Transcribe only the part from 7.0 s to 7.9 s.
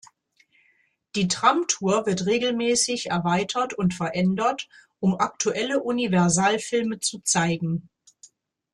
zu zeigen.